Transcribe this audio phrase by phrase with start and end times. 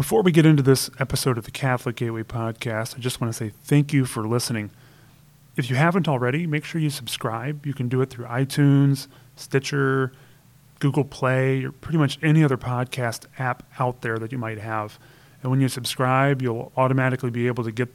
[0.00, 3.36] Before we get into this episode of the Catholic Gateway podcast, I just want to
[3.36, 4.70] say thank you for listening.
[5.58, 7.66] If you haven't already, make sure you subscribe.
[7.66, 10.10] You can do it through iTunes, Stitcher,
[10.78, 14.98] Google Play, or pretty much any other podcast app out there that you might have.
[15.42, 17.90] And when you subscribe, you'll automatically be able to get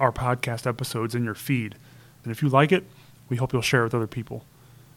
[0.00, 1.76] our podcast episodes in your feed.
[2.24, 2.82] And if you like it,
[3.28, 4.44] we hope you'll share it with other people.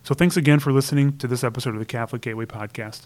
[0.04, 3.02] So thanks again for listening to this episode of the Catholic Gateway Podcast.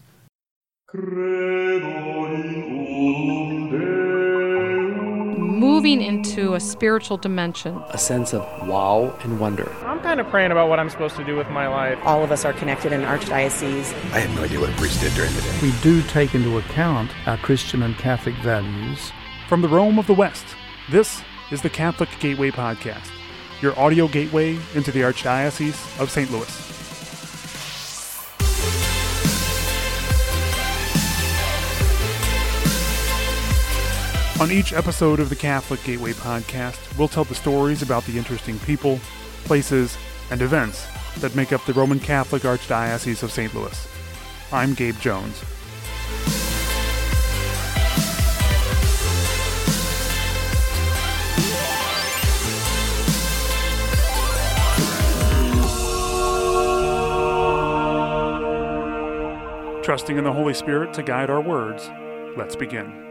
[5.38, 7.82] Moving into a spiritual dimension.
[7.90, 9.72] A sense of wow and wonder.
[9.86, 12.00] I'm kind of praying about what I'm supposed to do with my life.
[12.04, 13.94] All of us are connected in Archdiocese.
[14.12, 15.60] I have no idea what a priest did during the day.
[15.62, 19.12] We do take into account our Christian and Catholic values.
[19.48, 20.46] From the Rome of the West,
[20.90, 23.12] this is the Catholic Gateway Podcast,
[23.62, 26.32] your audio gateway into the Archdiocese of St.
[26.32, 26.75] Louis.
[34.42, 38.60] On each episode of the Catholic Gateway podcast, we'll tell the stories about the interesting
[38.60, 39.00] people,
[39.46, 39.98] places,
[40.30, 40.86] and events
[41.20, 43.56] that make up the Roman Catholic Archdiocese of St.
[43.56, 43.88] Louis.
[44.52, 45.42] I'm Gabe Jones.
[59.82, 61.90] Trusting in the Holy Spirit to guide our words,
[62.36, 63.05] let's begin.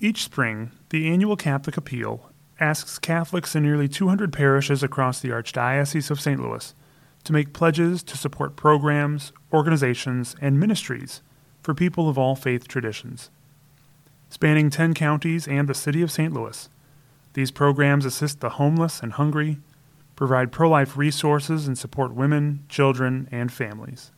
[0.00, 6.10] Each spring, the annual Catholic Appeal asks Catholics in nearly 200 parishes across the Archdiocese
[6.10, 6.40] of St.
[6.40, 6.74] Louis
[7.24, 11.22] to make pledges to support programs, organizations, and ministries
[11.62, 13.30] for people of all faith traditions.
[14.28, 16.32] Spanning 10 counties and the city of St.
[16.32, 16.68] Louis,
[17.32, 19.58] these programs assist the homeless and hungry,
[20.16, 24.10] provide pro life resources, and support women, children, and families.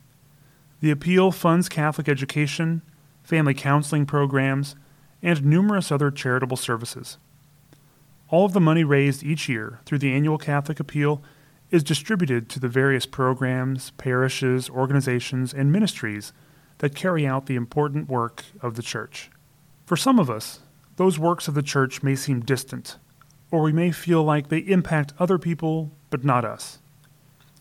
[0.80, 2.82] The appeal funds Catholic education,
[3.22, 4.74] family counseling programs,
[5.26, 7.18] and numerous other charitable services.
[8.28, 11.20] All of the money raised each year through the annual Catholic Appeal
[11.68, 16.32] is distributed to the various programs, parishes, organizations, and ministries
[16.78, 19.28] that carry out the important work of the Church.
[19.84, 20.60] For some of us,
[20.94, 22.96] those works of the Church may seem distant,
[23.50, 26.78] or we may feel like they impact other people but not us.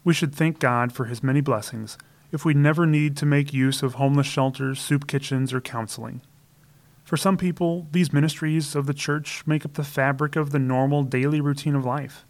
[0.03, 1.97] We should thank God for His many blessings
[2.31, 6.21] if we never need to make use of homeless shelters, soup kitchens, or counseling.
[7.05, 11.03] For some people, these ministries of the church make up the fabric of the normal
[11.03, 12.25] daily routine of life.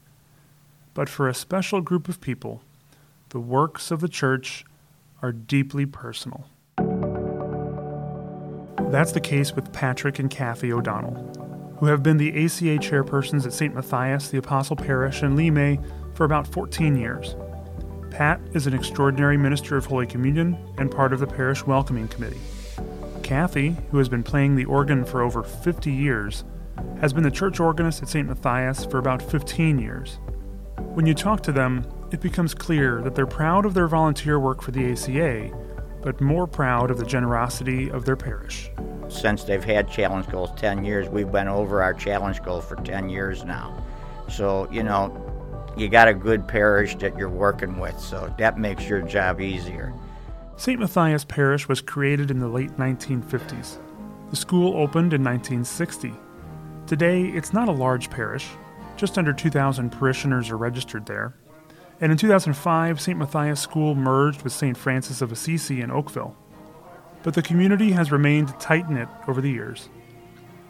[0.93, 2.61] But for a special group of people,
[3.29, 4.65] the works of the church
[5.21, 6.49] are deeply personal.
[8.91, 13.53] That's the case with Patrick and Kathy O'Donnell, who have been the ACA chairpersons at
[13.53, 13.73] St.
[13.73, 15.81] Matthias, the Apostle Parish in Lemay
[16.15, 17.37] for about 14 years.
[18.11, 22.41] Pat is an extraordinary minister of Holy Communion and part of the parish welcoming committee.
[23.25, 26.43] Kathy, who has been playing the organ for over 50 years,
[27.01, 28.27] has been the church organist at St.
[28.27, 30.19] Matthias for about 15 years.
[30.93, 34.61] When you talk to them, it becomes clear that they're proud of their volunteer work
[34.61, 35.49] for the ACA,
[36.03, 38.69] but more proud of the generosity of their parish.
[39.09, 43.09] Since they've had challenge goals 10 years, we've been over our challenge goal for 10
[43.09, 43.83] years now.
[44.29, 48.87] So, you know, you got a good parish that you're working with, so that makes
[48.87, 49.95] your job easier.
[50.57, 50.79] St.
[50.79, 53.77] Matthias Parish was created in the late 1950s.
[54.29, 56.13] The school opened in 1960.
[56.87, 58.47] Today, it's not a large parish.
[58.95, 61.35] Just under 2,000 parishioners are registered there.
[61.99, 63.19] And in 2005, St.
[63.19, 64.77] Matthias School merged with St.
[64.77, 66.37] Francis of Assisi in Oakville.
[67.21, 69.89] But the community has remained tight knit over the years.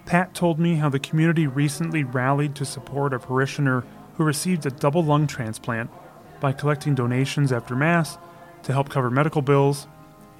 [0.06, 3.84] Pat told me how the community recently rallied to support a parishioner
[4.16, 5.91] who received a double lung transplant
[6.40, 8.17] by collecting donations after Mass
[8.66, 9.88] to help cover medical bills,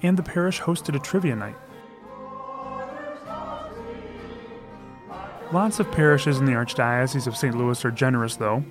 [0.02, 1.56] and the parish hosted a trivia night.
[5.52, 7.56] Lots of parishes in the Archdiocese of St.
[7.56, 8.64] Louis are generous, though,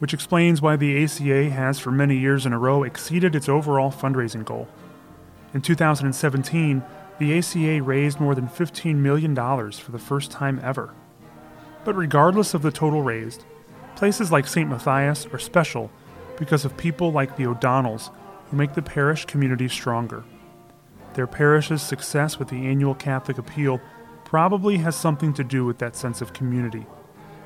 [0.00, 3.92] which explains why the ACA has for many years in a row exceeded its overall
[3.92, 4.66] fundraising goal.
[5.54, 6.82] In 2017,
[7.20, 10.92] the ACA raised more than $15 million for the first time ever.
[11.84, 13.44] But regardless of the total raised,
[13.94, 14.68] places like St.
[14.68, 15.92] Matthias are special
[16.38, 18.10] because of people like the O'Donnells
[18.50, 20.24] who make the parish community stronger.
[21.14, 23.80] Their parish's success with the annual Catholic Appeal
[24.24, 26.86] probably has something to do with that sense of community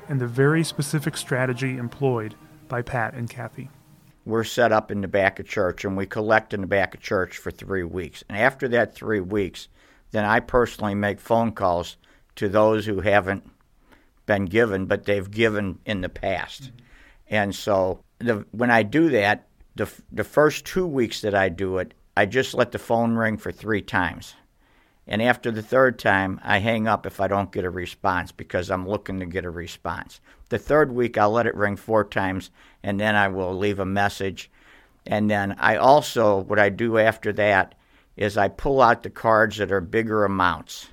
[0.07, 2.35] and the very specific strategy employed
[2.67, 3.69] by Pat and Kathy.
[4.25, 7.01] We're set up in the back of church and we collect in the back of
[7.01, 8.23] church for three weeks.
[8.27, 9.67] And after that three weeks,
[10.11, 11.97] then I personally make phone calls
[12.35, 13.49] to those who haven't
[14.25, 16.63] been given, but they've given in the past.
[16.63, 16.75] Mm-hmm.
[17.29, 21.77] And so the, when I do that, the, the first two weeks that I do
[21.77, 24.35] it, I just let the phone ring for three times.
[25.07, 28.71] And after the third time, I hang up if I don't get a response because
[28.71, 30.19] I'm looking to get a response.
[30.49, 32.49] The third week, I'll let it ring four times
[32.81, 34.49] and then I will leave a message.
[35.05, 37.75] And then I also, what I do after that
[38.17, 40.87] is I pull out the cards that are bigger amounts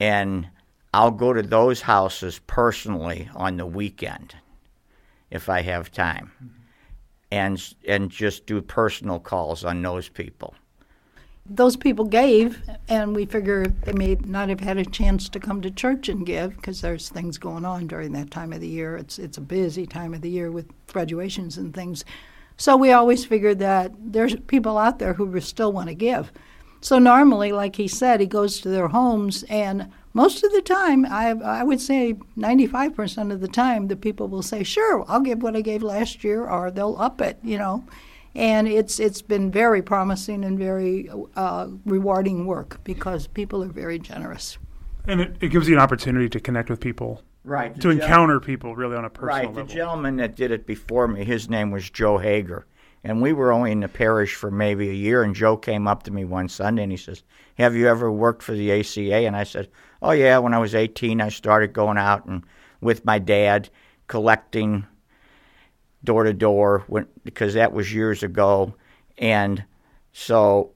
[0.00, 0.48] and
[0.94, 4.36] I'll go to those houses personally on the weekend
[5.30, 6.57] if I have time
[7.30, 10.54] and and just do personal calls on those people
[11.50, 15.62] those people gave, and we figure they may not have had a chance to come
[15.62, 18.96] to church and give because there's things going on during that time of the year.
[18.96, 22.04] It's it's a busy time of the year with graduations and things.
[22.56, 26.32] So we always figured that there's people out there who still want to give.
[26.80, 31.06] So normally, like he said, he goes to their homes, and most of the time,
[31.06, 31.30] I
[31.60, 35.56] I would say 95% of the time, the people will say, "Sure, I'll give what
[35.56, 37.84] I gave last year," or they'll up it, you know
[38.38, 43.98] and it's it's been very promising and very uh, rewarding work because people are very
[43.98, 44.58] generous.
[45.06, 47.78] And it, it gives you an opportunity to connect with people, right?
[47.80, 49.62] To encounter people really on a personal right, level.
[49.62, 49.68] Right.
[49.68, 52.66] The gentleman that did it before me, his name was Joe Hager,
[53.02, 55.22] and we were only in the parish for maybe a year.
[55.24, 57.24] And Joe came up to me one Sunday and he says,
[57.56, 59.68] "Have you ever worked for the ACA?" And I said,
[60.02, 60.38] "Oh yeah.
[60.38, 62.44] When I was 18, I started going out and
[62.80, 63.70] with my dad
[64.06, 64.86] collecting."
[66.04, 66.84] door to door
[67.24, 68.74] because that was years ago.
[69.16, 69.64] And
[70.12, 70.72] so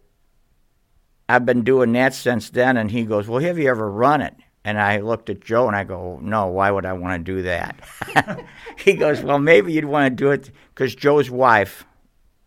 [1.29, 2.77] I've been doing that since then.
[2.77, 4.35] And he goes, Well, have you ever run it?
[4.65, 7.43] And I looked at Joe and I go, No, why would I want to do
[7.43, 8.45] that?
[8.79, 11.85] he goes, Well, maybe you'd want to do it because Joe's wife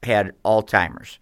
[0.04, 1.20] had Alzheimer's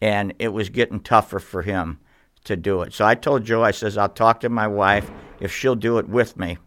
[0.00, 2.00] and it was getting tougher for him
[2.44, 2.92] to do it.
[2.92, 5.10] So I told Joe, I says, I'll talk to my wife.
[5.40, 6.58] If she'll do it with me,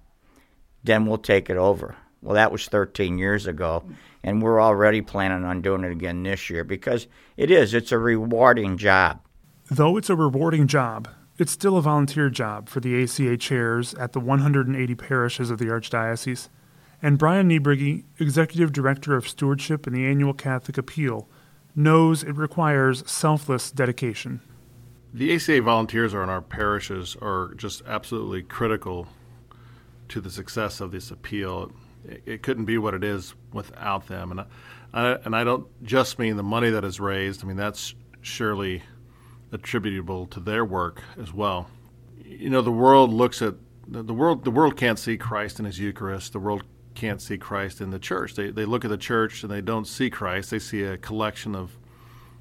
[0.83, 1.95] then we'll take it over.
[2.21, 3.83] Well, that was 13 years ago
[4.23, 7.07] and we're already planning on doing it again this year because
[7.37, 9.21] it is it's a rewarding job
[9.69, 11.07] though it's a rewarding job
[11.37, 15.65] it's still a volunteer job for the ACA chairs at the 180 parishes of the
[15.65, 16.49] Archdiocese.
[16.99, 21.29] And Brian Niebrugge, Executive Director of Stewardship in the Annual Catholic Appeal,
[21.75, 24.41] knows it requires selfless dedication.
[25.17, 29.07] The ACA volunteers are in our parishes are just absolutely critical
[30.09, 31.71] to the success of this appeal
[32.25, 34.31] it couldn't be what it is without them.
[34.31, 34.45] And
[34.93, 37.43] I, and I don't just mean the money that is raised.
[37.43, 38.83] I mean that's surely
[39.51, 41.69] attributable to their work as well.
[42.23, 43.55] You know, the world looks at
[43.87, 44.43] the world.
[44.43, 46.33] The world can't see Christ in His Eucharist.
[46.33, 48.35] The world can't see Christ in the church.
[48.35, 50.51] They they look at the church and they don't see Christ.
[50.51, 51.77] They see a collection of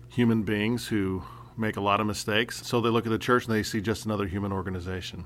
[0.09, 1.23] human beings who
[1.57, 2.67] make a lot of mistakes.
[2.67, 5.25] So they look at the church and they see just another human organization.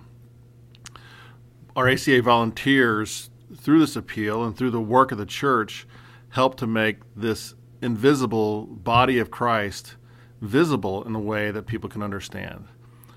[1.77, 5.87] Our ACA volunteers through this appeal and through the work of the church,
[6.31, 9.97] help to make this invisible body of Christ
[10.41, 12.67] visible in a way that people can understand.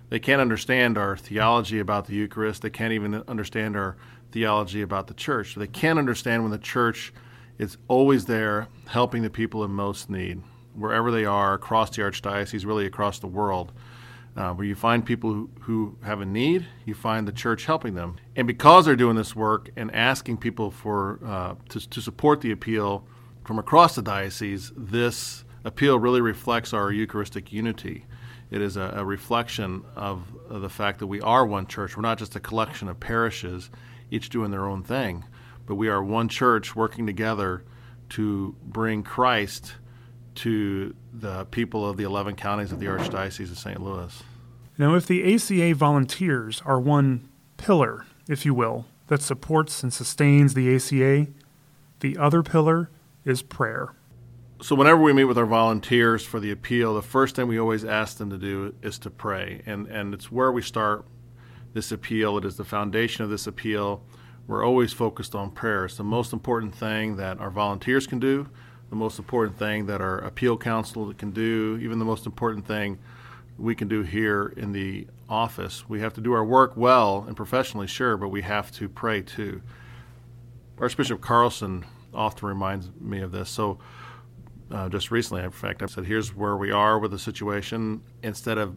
[0.09, 2.61] They can't understand our theology about the Eucharist.
[2.61, 3.97] They can't even understand our
[4.31, 5.55] theology about the church.
[5.55, 7.13] They can't understand when the church
[7.57, 10.41] is always there helping the people in most need,
[10.75, 13.71] wherever they are across the Archdiocese, really across the world.
[14.35, 17.93] Uh, where you find people who, who have a need, you find the church helping
[17.93, 18.15] them.
[18.35, 22.51] And because they're doing this work and asking people for uh, to, to support the
[22.51, 23.05] appeal
[23.43, 28.05] from across the diocese, this appeal really reflects our Eucharistic unity.
[28.49, 31.95] It is a, a reflection of, of the fact that we are one church.
[31.95, 33.69] We're not just a collection of parishes,
[34.09, 35.25] each doing their own thing,
[35.65, 37.63] but we are one church working together
[38.09, 39.75] to bring Christ
[40.35, 43.81] to the people of the 11 counties of the Archdiocese of St.
[43.81, 44.23] Louis.
[44.77, 50.53] Now, if the ACA volunteers are one pillar, if you will, that supports and sustains
[50.53, 51.27] the ACA,
[51.99, 52.89] the other pillar
[53.23, 53.93] is prayer.
[54.61, 57.83] So, whenever we meet with our volunteers for the appeal, the first thing we always
[57.83, 59.61] ask them to do is to pray.
[59.65, 61.05] And, and it's where we start
[61.73, 64.03] this appeal, it is the foundation of this appeal.
[64.47, 65.85] We're always focused on prayer.
[65.85, 68.49] It's the most important thing that our volunteers can do,
[68.89, 72.99] the most important thing that our appeal council can do, even the most important thing
[73.57, 75.87] we can do here in the office.
[75.87, 79.21] We have to do our work well and professionally, sure, but we have to pray
[79.21, 79.61] too.
[80.79, 83.49] Archbishop Carlson often reminds me of this.
[83.49, 83.79] So,
[84.71, 88.01] uh, just recently, in fact, I said, here's where we are with the situation.
[88.23, 88.75] Instead of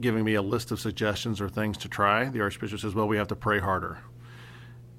[0.00, 3.16] giving me a list of suggestions or things to try, the Archbishop says, well, we
[3.16, 3.98] have to pray harder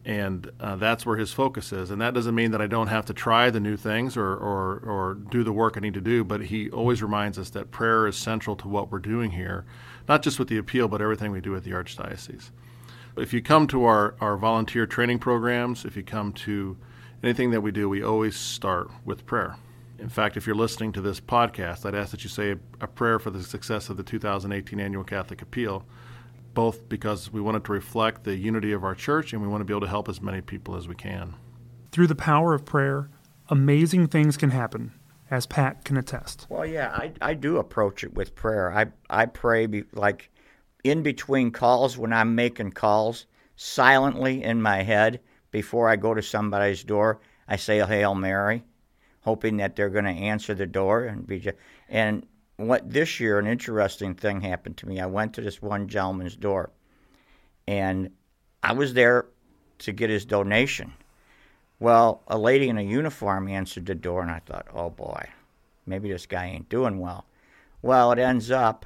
[0.10, 1.92] and uh, that's where his focus is.
[1.92, 4.80] And that doesn't mean that I don't have to try the new things or, or,
[4.80, 8.08] or do the work I need to do, but he always reminds us that prayer
[8.08, 9.66] is central to what we're doing here,
[10.08, 12.50] not just with the appeal, but everything we do at the Archdiocese.
[13.18, 16.76] If you come to our, our volunteer training programs, if you come to
[17.22, 19.58] anything that we do, we always start with prayer.
[20.00, 22.88] In fact, if you're listening to this podcast, I'd ask that you say a, a
[22.88, 25.86] prayer for the success of the 2018 Annual Catholic Appeal
[26.60, 29.66] both because we wanted to reflect the unity of our church and we want to
[29.66, 31.34] be able to help as many people as we can.
[31.94, 33.10] Through the power of prayer,
[33.48, 34.92] amazing things can happen,
[35.32, 36.48] as Pat can attest.
[36.50, 38.74] Well, yeah, I, I do approach it with prayer.
[38.74, 40.30] I, I pray be, like
[40.84, 43.26] in between calls when I'm making calls,
[43.56, 47.22] silently in my head before I go to somebody's door.
[47.48, 48.66] I say a Hail Mary,
[49.22, 51.40] hoping that they're going to answer the door and be.
[51.40, 51.56] Just,
[51.88, 52.26] and
[52.68, 55.00] what this year, an interesting thing happened to me.
[55.00, 56.72] I went to this one gentleman's door,
[57.68, 58.12] and
[58.62, 59.28] I was there
[59.80, 60.94] to get his donation.
[61.80, 65.30] Well, a lady in a uniform answered the door, and I thought, oh boy,
[65.86, 67.26] maybe this guy ain't doing well.
[67.82, 68.86] Well, it ends up,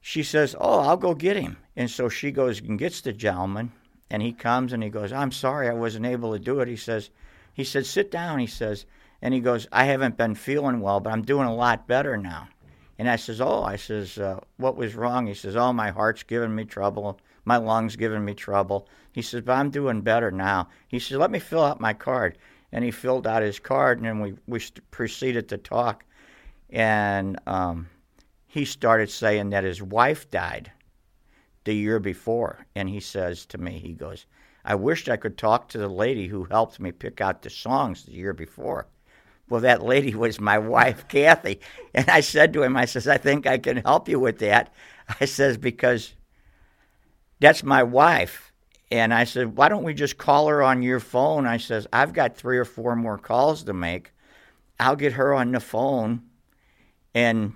[0.00, 1.58] she says, oh, I'll go get him.
[1.76, 3.72] And so she goes and gets the gentleman,
[4.10, 6.68] and he comes and he goes, I'm sorry I wasn't able to do it.
[6.68, 7.10] He says,
[7.52, 8.38] he said, sit down.
[8.38, 8.86] He says,
[9.22, 12.48] and he goes, I haven't been feeling well, but I'm doing a lot better now.
[12.98, 15.26] And I says, Oh, I says, uh, what was wrong?
[15.26, 17.18] He says, Oh, my heart's giving me trouble.
[17.44, 18.88] My lungs giving me trouble.
[19.12, 20.68] He says, But I'm doing better now.
[20.88, 22.38] He says, Let me fill out my card.
[22.72, 24.60] And he filled out his card, and then we, we
[24.90, 26.04] proceeded to talk.
[26.68, 27.88] And um,
[28.46, 30.70] he started saying that his wife died
[31.64, 32.66] the year before.
[32.74, 34.26] And he says to me, He goes,
[34.64, 38.04] I wished I could talk to the lady who helped me pick out the songs
[38.04, 38.86] the year before.
[39.50, 41.60] Well, that lady was my wife, Kathy.
[41.92, 44.72] And I said to him, I says, I think I can help you with that.
[45.20, 46.14] I says, because
[47.40, 48.52] that's my wife.
[48.92, 51.46] And I said, why don't we just call her on your phone?
[51.46, 54.12] I says, I've got three or four more calls to make.
[54.78, 56.22] I'll get her on the phone.
[57.12, 57.54] And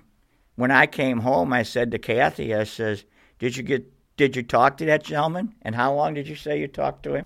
[0.55, 3.05] when I came home, I said to Kathy, I says,
[3.39, 5.55] did you get, did you talk to that gentleman?
[5.61, 7.25] And how long did you say you talked to him?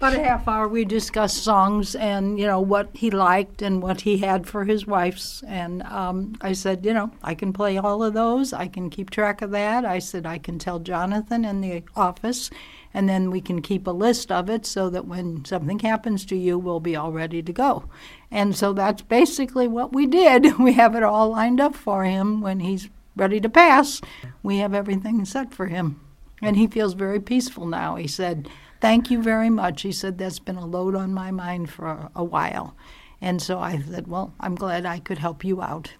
[0.00, 4.00] About a half hour, we discussed songs and you know what he liked and what
[4.00, 5.42] he had for his wife's.
[5.46, 8.54] And um, I said, you know, I can play all of those.
[8.54, 9.84] I can keep track of that.
[9.84, 12.48] I said I can tell Jonathan in the office,
[12.94, 16.34] and then we can keep a list of it so that when something happens to
[16.34, 17.84] you, we'll be all ready to go.
[18.30, 20.58] And so that's basically what we did.
[20.58, 24.00] We have it all lined up for him when he's ready to pass.
[24.42, 26.00] We have everything set for him,
[26.40, 27.96] and he feels very peaceful now.
[27.96, 28.48] He said
[28.80, 29.82] Thank you very much.
[29.82, 32.74] He said, That's been a load on my mind for a, a while.
[33.20, 35.92] And so I said, Well, I'm glad I could help you out.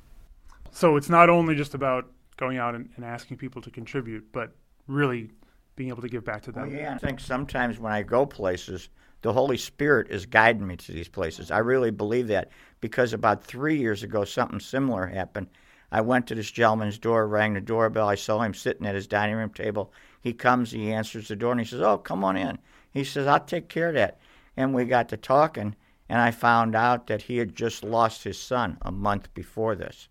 [0.71, 4.53] So it's not only just about going out and, and asking people to contribute, but
[4.87, 5.31] really
[5.77, 6.71] being able to give back to them.
[6.71, 8.89] Well, yeah, I think sometimes when I go places,
[9.23, 11.51] the Holy Spirit is guiding me to these places.
[11.51, 15.49] I really believe that because about three years ago, something similar happened.
[15.93, 18.09] I went to this gentleman's door, rang the doorbell.
[18.09, 19.93] I saw him sitting at his dining room table.
[20.21, 22.59] He comes, he answers the door, and he says, Oh, come on in.
[22.93, 24.19] He says, I'll take care of that.
[24.57, 25.75] And we got to talking,
[26.09, 30.09] and I found out that he had just lost his son a month before this.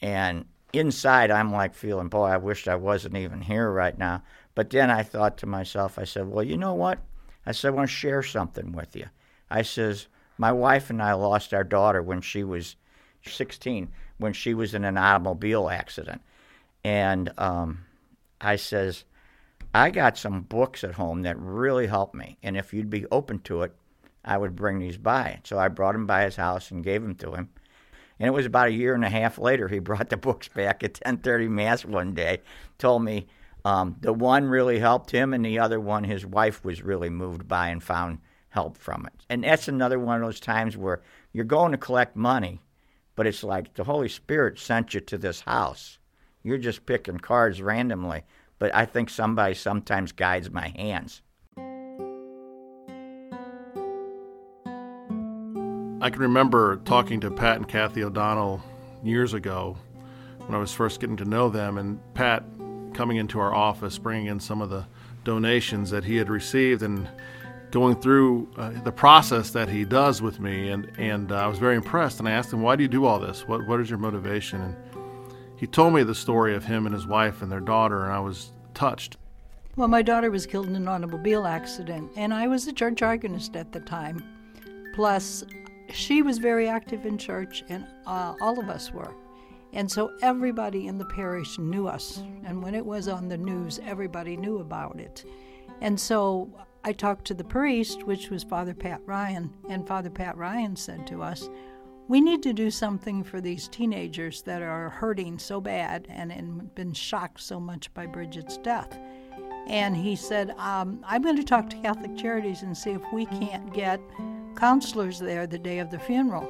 [0.00, 4.22] And inside, I'm like feeling, boy, I wished I wasn't even here right now.
[4.54, 7.00] But then I thought to myself, I said, well, you know what?
[7.46, 9.06] I said, I want to share something with you.
[9.50, 10.06] I says,
[10.38, 12.76] my wife and I lost our daughter when she was
[13.26, 13.88] 16,
[14.24, 16.22] when she was in an automobile accident.
[16.82, 17.84] And um,
[18.40, 19.04] I says,
[19.74, 23.40] I got some books at home that really helped me, and if you'd be open
[23.40, 23.74] to it,
[24.24, 25.40] I would bring these by.
[25.44, 27.50] So I brought them by his house and gave them to him.
[28.18, 30.82] And it was about a year and a half later he brought the books back
[30.82, 32.40] at 10:30 mass one day,
[32.78, 33.26] told me
[33.62, 37.46] um, the one really helped him, and the other one his wife was really moved
[37.46, 39.12] by and found help from it.
[39.28, 41.02] And that's another one of those times where
[41.34, 42.62] you're going to collect money,
[43.16, 45.98] but it's like the Holy Spirit sent you to this house.
[46.42, 48.24] You're just picking cards randomly
[48.58, 51.22] but I think somebody sometimes guides my hands.
[56.00, 58.62] I can remember talking to Pat and Kathy O'Donnell
[59.02, 59.76] years ago
[60.38, 62.44] when I was first getting to know them, and Pat
[62.92, 64.86] coming into our office, bringing in some of the
[65.24, 67.08] donations that he had received, and
[67.74, 71.58] going through uh, the process that he does with me, and and uh, I was
[71.58, 72.20] very impressed.
[72.20, 73.46] And I asked him, "Why do you do all this?
[73.46, 74.76] What what is your motivation?" And
[75.56, 78.20] he told me the story of him and his wife and their daughter, and I
[78.20, 79.16] was touched.
[79.76, 83.56] Well, my daughter was killed in an automobile accident, and I was a church organist
[83.56, 84.22] at the time.
[84.94, 85.44] Plus,
[85.92, 89.12] she was very active in church, and uh, all of us were.
[89.72, 92.22] And so everybody in the parish knew us.
[92.44, 95.24] And when it was on the news, everybody knew about it.
[95.80, 96.48] And so
[96.86, 101.06] I talked to the priest, which was Father Pat Ryan, and Father Pat Ryan said
[101.06, 101.48] to us,
[102.08, 106.74] we need to do something for these teenagers that are hurting so bad and, and
[106.74, 108.98] been shocked so much by Bridget's death.
[109.66, 113.24] And he said, um, I'm going to talk to Catholic Charities and see if we
[113.24, 113.98] can't get
[114.54, 116.46] counselors there the day of the funeral.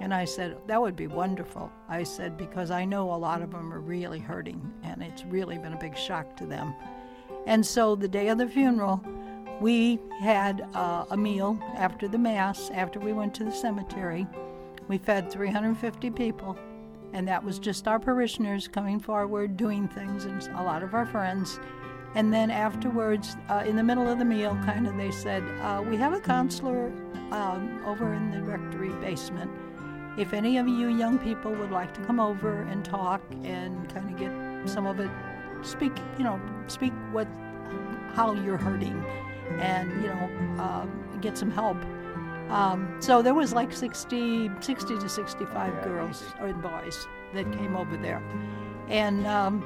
[0.00, 1.72] And I said, That would be wonderful.
[1.88, 5.58] I said, Because I know a lot of them are really hurting, and it's really
[5.58, 6.74] been a big shock to them.
[7.46, 9.02] And so the day of the funeral,
[9.60, 14.26] we had uh, a meal after the Mass, after we went to the cemetery.
[14.86, 16.56] We fed 350 people,
[17.12, 21.06] and that was just our parishioners coming forward, doing things, and a lot of our
[21.06, 21.58] friends.
[22.14, 25.82] And then afterwards, uh, in the middle of the meal, kind of, they said, uh,
[25.86, 26.92] We have a counselor
[27.32, 29.50] um, over in the rectory basement.
[30.16, 34.10] If any of you young people would like to come over and talk and kind
[34.10, 35.10] of get some of it,
[35.62, 37.28] speak, you know, speak what,
[38.14, 39.04] how you're hurting,
[39.60, 41.76] and you know, um, get some help.
[42.50, 47.96] Um, so there was like 60, 60 to 65 girls or boys that came over
[47.98, 48.22] there,
[48.88, 49.64] and um,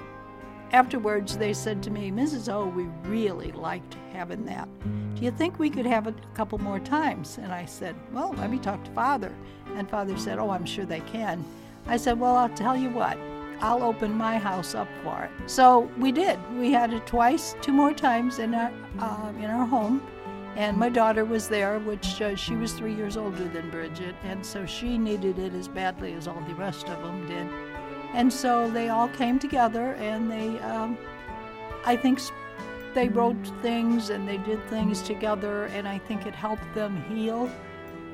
[0.72, 2.52] afterwards they said to me, Mrs.
[2.52, 4.68] O, we really liked having that.
[5.14, 7.38] Do you think we could have it a couple more times?
[7.38, 9.32] And I said, Well, let me talk to Father.
[9.76, 11.44] And Father said, Oh, I'm sure they can.
[11.86, 13.16] I said, Well, I'll tell you what,
[13.62, 15.30] I'll open my house up for it.
[15.48, 16.38] So we did.
[16.58, 20.02] We had it twice, two more times in our, uh, in our home.
[20.56, 24.44] And my daughter was there, which uh, she was three years older than Bridget, and
[24.44, 27.46] so she needed it as badly as all the rest of them did.
[28.12, 30.98] And so they all came together and they, um,
[31.86, 32.20] I think,
[32.94, 37.50] they wrote things and they did things together, and I think it helped them heal.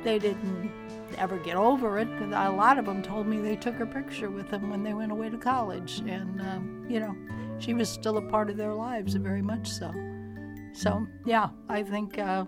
[0.05, 0.71] They didn't
[1.19, 4.49] ever get over it a lot of them told me they took a picture with
[4.51, 7.15] them when they went away to college, and um, you know,
[7.59, 9.93] she was still a part of their lives, very much so.
[10.73, 12.45] So yeah, I think uh,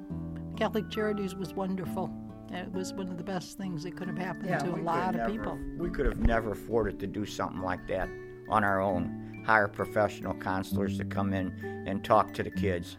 [0.57, 2.11] Catholic Charities was wonderful.
[2.53, 5.15] It was one of the best things that could have happened Yeah, to a lot
[5.15, 5.59] of never- people.
[5.79, 8.09] We could have never afforded to do something like that
[8.49, 9.43] on our own.
[9.47, 11.53] Hire professional counselors to come in
[11.87, 12.99] and talk to the kids.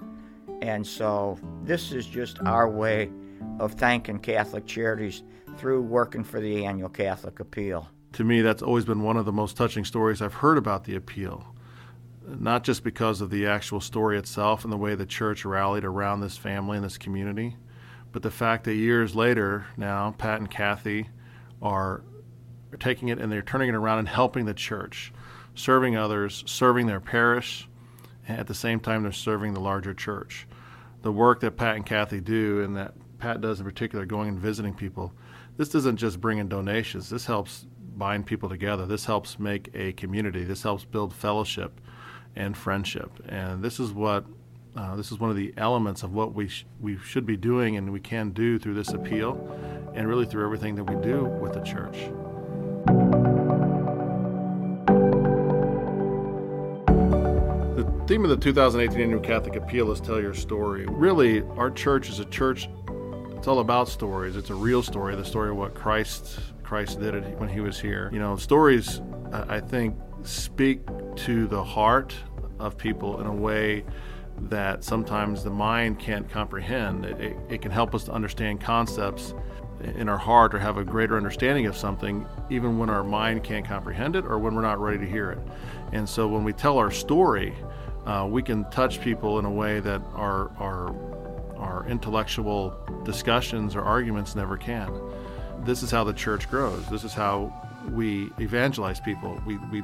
[0.62, 3.12] And so this is just our way
[3.60, 5.24] of thanking Catholic Charities
[5.58, 7.90] through working for the annual Catholic Appeal.
[8.14, 10.96] To me, that's always been one of the most touching stories I've heard about the
[10.96, 11.56] appeal.
[12.28, 16.22] Not just because of the actual story itself and the way the church rallied around
[16.22, 17.56] this family and this community,
[18.12, 21.10] but the fact that years later now, Pat and Kathy
[21.62, 22.04] are
[22.80, 25.14] taking it and they're turning it around and helping the church,
[25.56, 27.68] serving others, serving their parish,
[28.28, 30.48] and at the same time they're serving the larger church.
[31.02, 34.40] The work that Pat and Kathy do and that Pat does in particular, going and
[34.40, 35.14] visiting people,
[35.62, 37.08] this doesn't just bring in donations.
[37.08, 38.88] This helps bind people together.
[38.88, 40.44] This helps make a community.
[40.44, 41.80] This helps build fellowship
[42.36, 43.12] and friendship.
[43.30, 44.26] And this is what
[44.76, 47.78] uh, this is one of the elements of what we sh- we should be doing
[47.78, 49.38] and we can do through this appeal,
[49.94, 52.10] and really through everything that we do with the church.
[57.76, 60.88] The theme of the 2018 Annual Catholic Appeal is Tell Your Story.
[60.88, 62.68] Really, our church is a church,
[63.42, 64.36] it's all about stories.
[64.36, 68.08] It's a real story, the story of what Christ Christ did when he was here.
[68.14, 69.02] You know, stories,
[69.34, 70.82] I think, speak
[71.16, 72.14] to the heart
[72.60, 73.84] of people in a way
[74.42, 77.04] that sometimes the mind can't comprehend.
[77.04, 79.34] It, it, it can help us to understand concepts
[79.96, 83.66] in our heart or have a greater understanding of something, even when our mind can't
[83.66, 85.40] comprehend it or when we're not ready to hear it.
[85.94, 87.56] And so when we tell our story,
[88.06, 90.94] uh, we can touch people in a way that our, our,
[91.62, 94.92] our intellectual discussions or arguments never can.
[95.64, 96.88] This is how the church grows.
[96.90, 97.54] This is how
[97.92, 99.40] we evangelize people.
[99.46, 99.84] We, we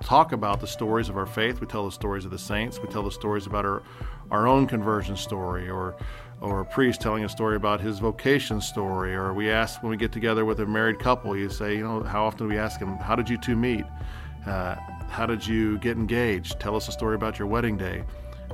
[0.00, 1.60] talk about the stories of our faith.
[1.60, 2.78] We tell the stories of the saints.
[2.78, 3.82] We tell the stories about our,
[4.30, 5.96] our own conversion story, or
[6.40, 9.14] or a priest telling a story about his vocation story.
[9.14, 12.02] Or we ask when we get together with a married couple, you say, you know,
[12.02, 13.84] how often do we ask them, how did you two meet?
[14.46, 14.74] Uh,
[15.08, 16.60] how did you get engaged?
[16.60, 18.04] Tell us a story about your wedding day.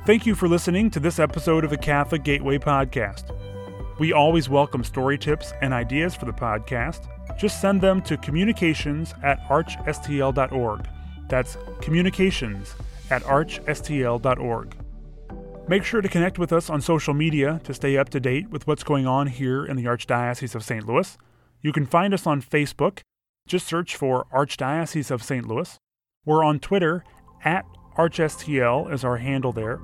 [0.05, 3.33] Thank you for listening to this episode of the Catholic Gateway Podcast.
[3.99, 7.07] We always welcome story tips and ideas for the podcast.
[7.37, 10.87] Just send them to communications at archstl.org.
[11.29, 12.75] That's communications
[13.09, 14.75] at archstl.org.
[15.67, 18.67] Make sure to connect with us on social media to stay up to date with
[18.67, 20.85] what's going on here in the Archdiocese of St.
[20.85, 21.17] Louis.
[21.61, 22.99] You can find us on Facebook.
[23.47, 25.47] Just search for Archdiocese of St.
[25.47, 25.77] Louis.
[26.25, 27.05] We're on Twitter
[27.45, 27.65] at
[27.97, 29.79] ArchSTL is our handle there,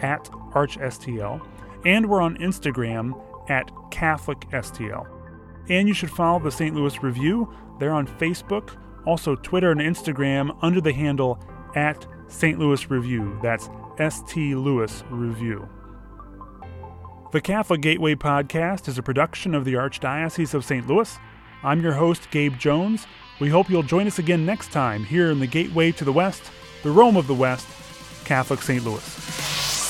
[0.00, 1.44] at ArchSTL.
[1.84, 5.15] And we're on Instagram at CatholicSTL.
[5.68, 6.74] And you should follow the St.
[6.74, 7.52] Louis Review.
[7.78, 11.38] They're on Facebook, also Twitter and Instagram under the handle
[11.74, 12.58] at St.
[12.58, 13.38] Louis Review.
[13.42, 14.58] That's St.
[14.58, 15.68] Louis Review.
[17.32, 20.86] The Catholic Gateway Podcast is a production of the Archdiocese of St.
[20.86, 21.18] Louis.
[21.62, 23.06] I'm your host, Gabe Jones.
[23.40, 26.50] We hope you'll join us again next time here in the Gateway to the West,
[26.82, 27.66] the Rome of the West,
[28.24, 28.84] Catholic St.
[28.84, 29.85] Louis.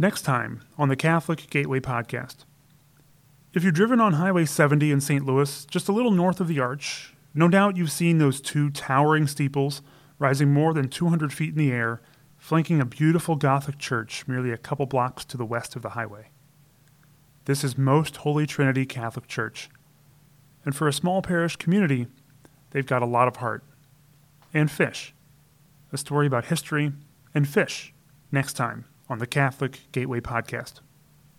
[0.00, 2.46] Next time on the Catholic Gateway Podcast.
[3.52, 5.26] If you're driven on Highway 70 in St.
[5.26, 9.26] Louis, just a little north of the Arch, no doubt you've seen those two towering
[9.26, 9.82] steeples
[10.18, 12.00] rising more than 200 feet in the air,
[12.38, 16.30] flanking a beautiful Gothic church merely a couple blocks to the west of the highway.
[17.44, 19.68] This is Most Holy Trinity Catholic Church.
[20.64, 22.06] And for a small parish community,
[22.70, 23.64] they've got a lot of heart.
[24.54, 25.12] And fish.
[25.92, 26.94] A story about history
[27.34, 27.92] and fish
[28.32, 30.80] next time on the Catholic Gateway Podcast.